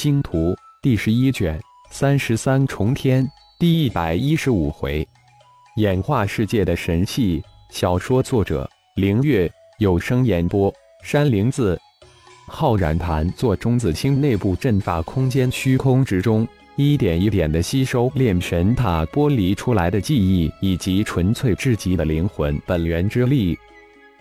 [0.00, 1.60] 星图第十一卷
[1.90, 5.04] 三十三重天第一百一十五回，
[5.74, 7.42] 演化世界的神器。
[7.70, 9.50] 小说作者：凌月，
[9.80, 10.72] 有声演播：
[11.02, 11.76] 山灵子。
[12.46, 16.46] 浩然盘坐中子星内部阵法空间虚空之中，
[16.76, 23.58] 一点一点的吸收炼神塔剥离出来的记忆以及纯粹至极的灵魂本源之力。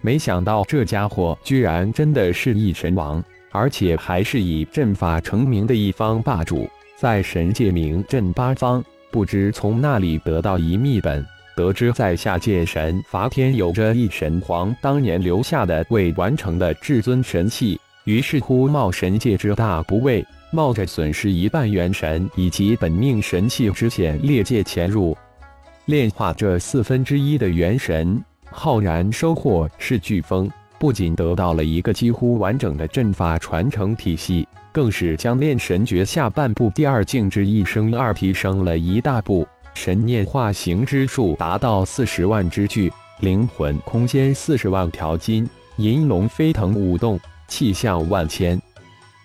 [0.00, 3.20] 没想到这家伙居然真的是一神王！
[3.54, 8.84] 而且还是以阵法成名的一方霸主，在神界名震八方。
[9.12, 11.24] 不知从那里得到一秘本，
[11.56, 25.16] 得知在下界神伐天有着一神皇当年留下的未完成的至尊神器，于是乎冒神界之大不畏，冒着损失一半元神以及本命神器之险，裂界潜入
[25.84, 28.20] 炼化这四分之一的元神。
[28.50, 30.50] 浩然收获是飓风。
[30.84, 39.48] 不仅得到了一个几乎完整的阵法传承体系，更是将炼神诀下半部第二境之一升二提升了一大步。
[39.72, 48.60] 神念化形之术达到四十万之巨，灵魂空间四十万条金，银龙飞腾舞动，气象万千。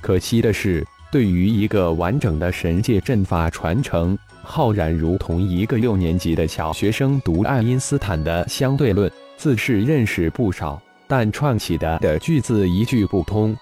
[0.00, 10.82] 可惜的是，对于一个完整的神界阵法传承，浩然如同一个六年级的小学生读爱因斯坦的相对论，自是认识不少。
[11.06, 13.56] 但串起的的句子一句不通，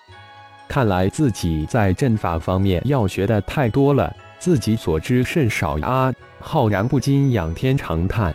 [0.69, 6.13] 看来自己在阵法方面要学的太多了，自己所知甚少啊！
[6.41, 8.35] 浩然不禁仰天长叹。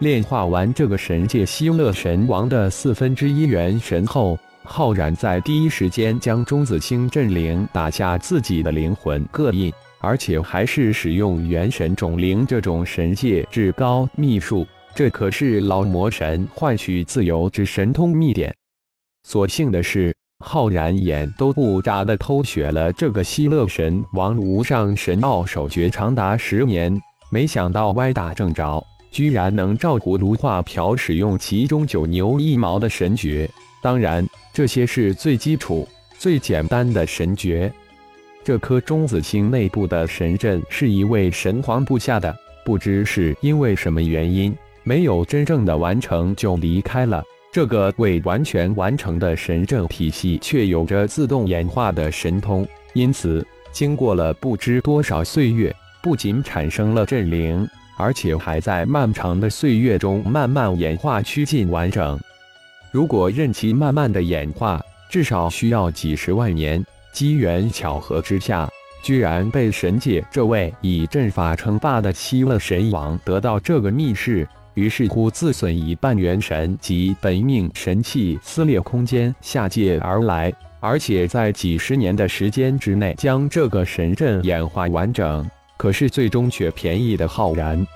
[0.00, 14.66] 炼化完这个神界希勒神王的四分之一元神后，浩然在第一时间将中子星阵灵打下自己的灵魂各印，而且还是使用元神种灵这种神界至高秘术。
[14.94, 18.54] 这可是老魔神换取自由之神通秘典。
[19.24, 20.14] 所幸的是，
[20.44, 26.96] 浩然眼都不眨的偷学了这个希勒神王无上神奥手诀长达十年，
[27.30, 33.50] 没想到歪打正着，居然能照葫芦画瓢使用其中九牛一毛的神诀。
[33.82, 35.88] 当然，这些是最基础、
[36.18, 37.72] 最简单的神诀。
[38.44, 42.32] 这颗中子星内部的神阵是一位神皇布下的，
[42.64, 44.54] 不知是因为什么原因。
[44.84, 47.22] 没有真正的完成就离开了。
[47.52, 62.18] 这个未完全完成的神阵体系，却有着自动演化的神通，因此经过了不知多少岁月，不仅产生了阵灵，而且还在漫长的岁月中慢慢演化趋近完整。
[62.90, 66.84] 如果任其慢慢的演化，至少需要几十万年。
[67.12, 68.68] 机缘巧合之下，
[69.00, 74.44] 居然被神界这位以阵法称霸的希勒神王得到这个密室。
[74.74, 85.48] 于是乎，自损一半元神及本命神器，撕裂空间下界而来，而且在几十年的时间之内将这个神阵演化完整。
[85.76, 87.86] 可是最终却便宜的浩然。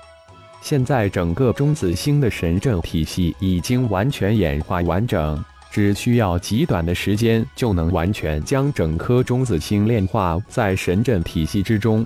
[0.61, 12.05] 现在整个中子星的神阵体系已经完全演化完整，只需要极短的时间就能完全将整颗中子星炼化在神阵体系之中。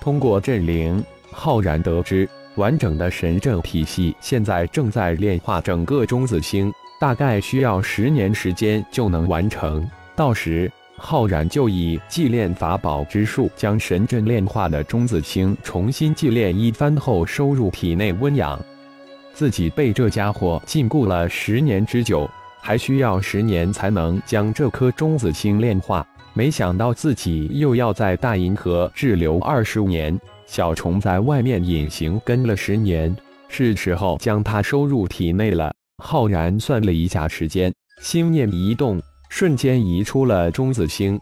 [0.00, 2.28] 通过阵灵，浩然得知。
[2.56, 9.88] 完整的神阵体系现在正在炼化整个中子星，大概需要十年时间就能完成。
[10.14, 18.62] 到时，浩然就以祭炼法宝之术，将神阵炼化的中子星重新祭炼一番后收入体内温养。
[19.32, 22.28] 自己被这家伙禁锢了十年之久，
[22.60, 26.06] 还需要十年才能将这颗中子星炼化。
[26.34, 30.18] 没想到自己又要在大银河滞留二十年。
[30.46, 33.14] 小虫在外面隐形跟了十年，
[33.48, 35.72] 是时候将它收入体内了。
[36.02, 37.72] 浩然算了一下时间，
[38.02, 41.18] 心念一动，瞬间移出了中子星，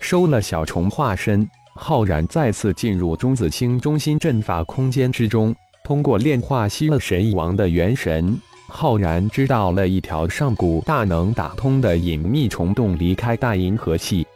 [0.00, 1.48] 收了小虫化身。
[1.74, 8.38] 浩然再次进入中子星中心阵法空间之中，通过炼化吸了神王的元神，
[8.68, 14.26] 浩然知道了一条上古大能打通的隐秘虫洞，离开大银河系。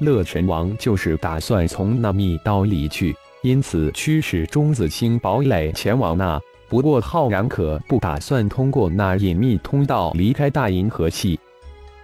[0.00, 3.16] 乐神王就是打算从那密道里去。
[3.46, 6.36] 因此，驱使中子星堡垒前往那。
[6.68, 11.38] 不过，浩然可不打算通过那隐秘通道离开大银河系。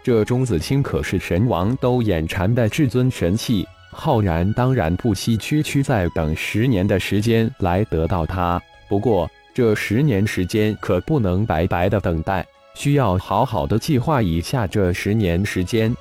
[0.05, 8.63] 这中子星可是神王都眼馋的至尊神器，浩然当然不惜区区再等十年的时间来得到它。
[8.89, 12.47] 不过，这十年时间可不能白白的等待，
[12.77, 15.93] 需要好好的计划一下这十年时间。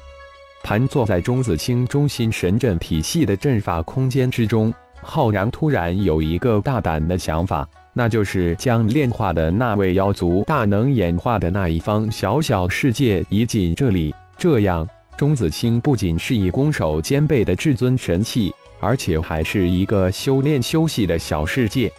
[0.63, 4.71] 盘坐在中子星中心神阵体系的阵法空间之中。
[5.01, 14.87] 浩然突然有一个大胆的想法，那就是将炼化的那位妖族大能演化的那一方小小世界移进这里，这样
[15.17, 21.91] 钟子清不仅是以攻守兼备的至尊神器，而且还是一个修炼修习的小世界。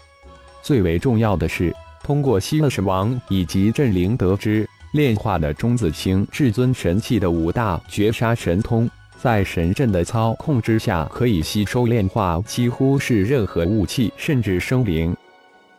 [0.62, 8.88] 最为重要的是，通过西勒神王以及镇灵得知，炼化的钟子清至尊神器的五大绝杀神通，
[9.22, 15.16] 在神阵的操控之下，可以吸收炼化几乎是任何武器，甚至生灵。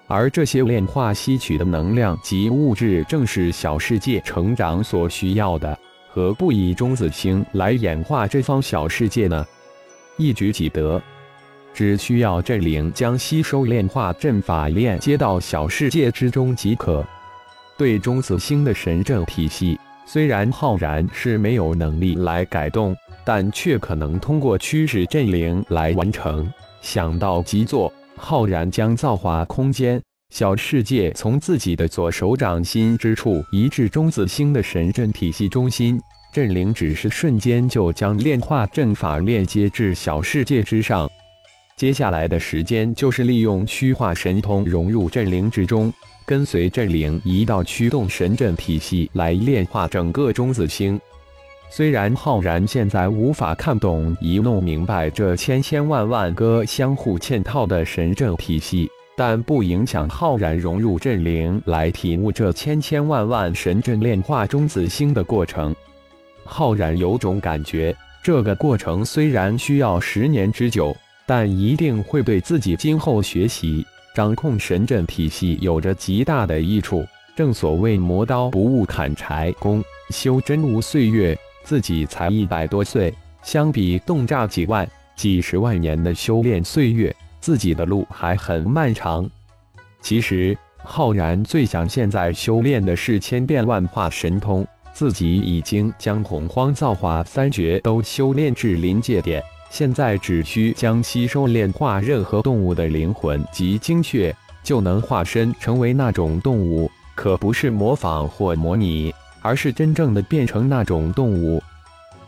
[0.07, 5.77] 而这些炼化吸取的能量及物质，正是小世界成长所需要的。
[6.09, 9.45] 何不以中子星来演化这方小世界呢？
[10.15, 11.01] 一举几得，
[11.73, 17.05] 只需要镇灵将吸收炼化阵法链接到小世界之中即可。
[17.77, 26.51] 对中子星的神阵体系，虽然浩然是没有能力来改动，但却可能通过驱使镇灵来完成。
[26.81, 27.91] 想到即做。
[28.15, 29.99] 浩然将造化空间
[30.29, 35.99] 小世界从自己的左手掌心之处移至中子星的神阵体系中心，
[36.31, 41.09] 阵灵只是瞬间就将炼化阵法链接至小世界之上。
[41.75, 45.91] 接下来的时间就是利用虚化神通融入阵灵之中，
[46.23, 51.01] 跟随阵灵移到驱动神阵体系来炼化整个中子星。
[51.69, 58.87] 虽然浩然现在无法看懂、一弄明白这千千万万个相互嵌套的神阵体系，
[59.17, 65.75] 但不影响浩然融入阵灵来体悟这千千万万神阵炼化中子星的过程。
[66.45, 70.95] 浩然有种感觉，这个过程虽然需要十年之久，
[71.25, 73.83] 但一定会对自己今后学习
[74.13, 77.03] 掌控神阵体系有着极大的益处。
[77.35, 81.35] 正所谓磨刀不误砍柴工，修真无岁月。
[81.63, 89.29] 自己才一百多岁，相比洞炸几万、几十万年的修炼岁月，自己的路还很漫长。
[90.01, 94.67] 其实，浩然最想现在修炼的是千变万化神通。
[94.93, 109.11] 自己已经将洪荒造化三绝都修炼至临界点，现在只需将吸收炼化任何动物的灵魂及精血，就能化身成为那种动物，可不是模仿或模拟。
[109.43, 111.61] 而是真正的变成那种动物。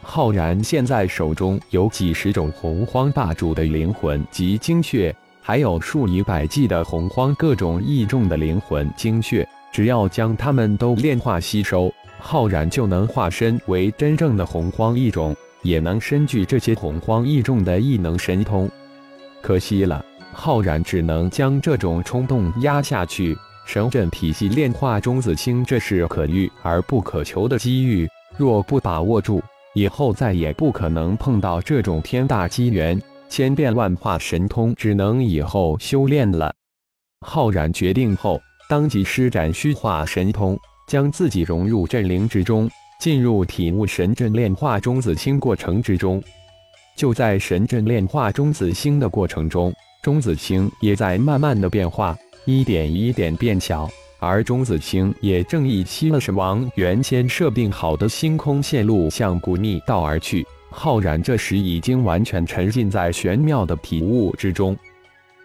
[0.04, 9.48] 浩然现在手中有几十种洪荒霸主的灵魂及精血，还有数以百计的洪荒各种异种的灵魂精血。
[9.72, 18.70] 只要将它们都炼化吸收，浩然就能化身为真正的洪荒异种，也能身具这些洪荒异种的异能神通。
[19.42, 23.36] 可惜了，浩然只能将这种冲动压下去。
[23.66, 28.08] 神阵体系炼化钟子星，这是可遇而不可求的机遇。
[28.38, 29.42] 若不把握住，
[29.74, 33.02] 以后再也不可能碰到这种天大机缘。
[33.28, 36.54] 千变万化神通只能以后修炼了。
[37.26, 38.40] 浩然决定后，
[38.70, 40.58] 当即施展虚化神通，
[40.88, 42.70] 将自己融入阵灵之中，
[43.02, 46.22] 进入体悟神阵炼化钟子星过程之中。
[46.96, 49.74] 就在神阵炼化钟子星的过程中，
[50.04, 52.16] 钟子星也在慢慢的变化。
[52.46, 53.90] 一点一点变小，
[54.20, 60.46] 而钟子清也正以西了神王原先设定好的星空线路向古逆道而去。
[60.70, 64.78] 浩然这时已经完全沉浸在玄妙的体悟之中。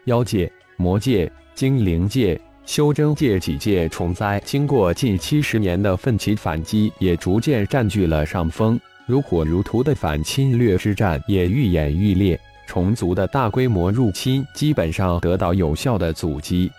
[0.05, 8.79] 妖界、魔界、精灵界、修真界几界重灾，经过近七十年的奋起反击，也逐渐占据了上风。
[9.07, 16.71] 如火如荼的反侵略之战也愈演愈烈，虫族的大规模入侵基本上得到有效的阻击。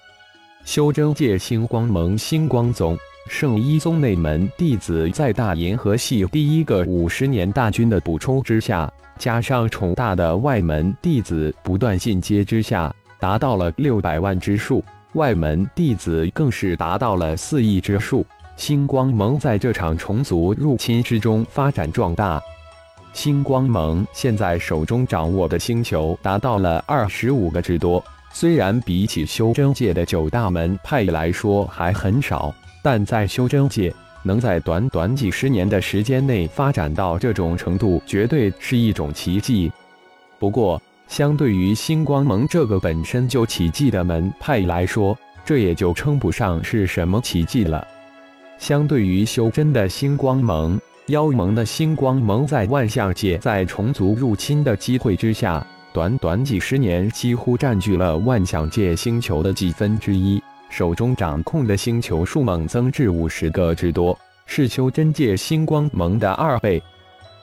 [0.63, 14.83] 修真界星光盟、星光宗、圣一宗内门弟子，在大银河系第一个五十年大军的补充之下，加上宠大的外门弟子不断进阶之下，达到了六百万之数。
[15.13, 18.25] 外门弟子更是达到了四亿之数。
[18.55, 22.41] 星光盟在这场虫族入侵之中发展壮大。
[23.11, 28.01] 星光盟现在手中掌握的星球达到了二十五个之多。
[28.33, 39.71] 虽然比起修真界的九大门派来说还很少，但在修真界能在短短几十年的时间内发展到这种程度，绝对是一种奇迹。
[40.39, 47.85] 不过，相对于星光盟这个本身就奇迹的门派来说，这也就称不上是什么奇迹了。
[48.57, 55.65] 相对于修真的星光盟，妖盟的星光盟在万象界在虫族入侵的机会之下。
[55.93, 66.81] 短短几十年，几乎占据了万象界星球的几分之一，手中掌控的星球数猛增至五十个之多，是修真界星光盟的二倍。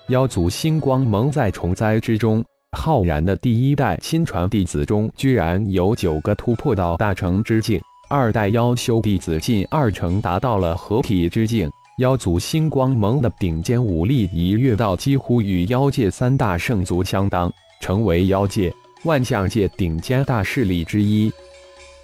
[0.09, 2.43] 妖族星光盟在重灾之中，
[2.79, 7.79] 浩然的第一代亲传弟子中，居然有九个突破到大成之境；
[8.09, 18.73] 二代妖修弟子近二成达到了合体之境；妖族星光盟的顶尖武力一跃到几乎与妖界三大圣族相当，成为妖界、
[19.05, 21.33] 万象界顶尖大势力之一。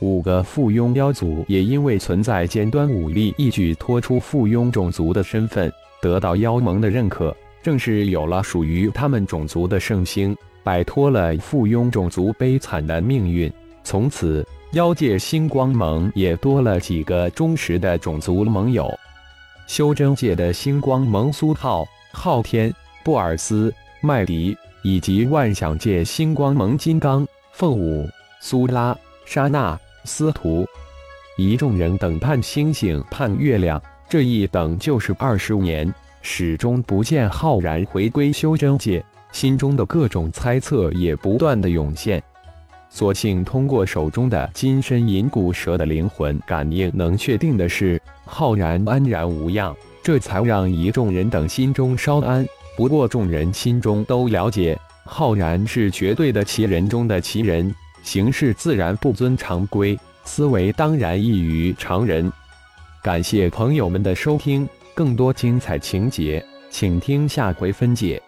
[0.01, 13.51] 五个附庸妖族也因为存在尖端武力，一举脱出附庸种族的身份，得到妖盟的认可，正是有了属于他们种族的圣星，摆脱了附庸种族悲惨的命运。
[13.83, 18.93] 从此，妖界星光盟也多了几个忠实的种族盟友。
[19.67, 22.71] 修真界的星光盟苏浩、昊天、
[23.03, 24.55] 布尔斯、麦迪，
[24.85, 28.07] 以及万象界星光盟金刚、凤舞、
[28.39, 30.67] 苏拉、莎娜、司徒，
[31.39, 42.23] 一众人等盼星星盼月亮，这一等就是二十年，始终不见浩然回归修真界，心中的各种猜测也不断的涌现。
[42.91, 52.47] 索性通过手中的金身银骨蛇的灵魂感应，能确定的是浩然安然无恙，这才让一众人等心中稍安。
[52.77, 62.33] 不过众人心中都了解，浩然是绝对的奇人中的奇人，行事自然不遵常规，思维当然异于常人。
[63.03, 68.21] 感谢朋友们的收听，更多精彩情节，请听下回分解。